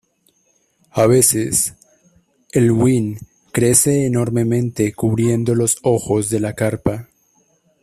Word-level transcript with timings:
A 0.89 1.05
veces 1.05 1.75
el 2.53 2.71
wen 2.71 3.19
crece 3.51 4.07
enormemente 4.07 4.93
cubriendo 4.95 5.53
los 5.53 5.77
ojos 5.83 6.31
de 6.31 6.39
la 6.39 6.53
carpa. 6.55 7.07